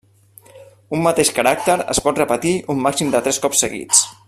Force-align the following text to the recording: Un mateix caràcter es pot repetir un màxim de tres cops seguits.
Un 0.97 1.03
mateix 1.07 1.31
caràcter 1.39 1.75
es 1.95 2.01
pot 2.07 2.23
repetir 2.23 2.55
un 2.75 2.83
màxim 2.87 3.13
de 3.17 3.23
tres 3.29 3.41
cops 3.45 3.63
seguits. 3.67 4.03